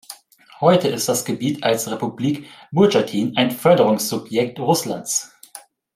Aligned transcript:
Heute 0.59 0.87
ist 0.87 1.07
das 1.09 1.25
Gebiet 1.25 1.63
als 1.63 1.87
Republik 1.91 2.47
Burjatien 2.71 3.37
ein 3.37 3.51
Föderationssubjekt 3.51 4.57
Russlands. 4.57 5.31